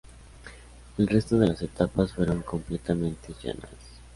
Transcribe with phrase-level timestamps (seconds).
[0.97, 3.77] El resto de las etapas fueron completamente llanas.